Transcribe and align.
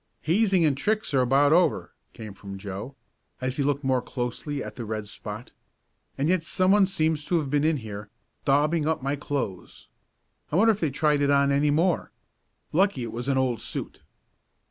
"Hazing 0.23 0.65
and 0.65 0.75
tricks 0.75 1.13
are 1.13 1.21
about 1.21 1.53
over," 1.53 1.93
came 2.13 2.33
from 2.33 2.57
Joe, 2.57 2.95
as 3.39 3.57
he 3.57 3.63
looked 3.63 3.83
more 3.83 4.01
closely 4.01 4.63
at 4.63 4.73
the 4.73 4.83
red 4.83 5.07
spot. 5.07 5.51
"And 6.17 6.27
yet 6.27 6.41
someone 6.41 6.87
seems 6.87 7.23
to 7.25 7.37
have 7.37 7.51
been 7.51 7.63
in 7.63 7.77
here, 7.77 8.09
daubing 8.43 8.87
up 8.87 9.03
my 9.03 9.15
clothes. 9.15 9.89
I 10.51 10.55
wonder 10.55 10.71
if 10.71 10.79
they 10.79 10.89
tried 10.89 11.21
it 11.21 11.29
on 11.29 11.51
any 11.51 11.69
more? 11.69 12.11
Lucky 12.73 13.03
it 13.03 13.11
was 13.11 13.27
an 13.27 13.37
old 13.37 13.61
suit." 13.61 14.01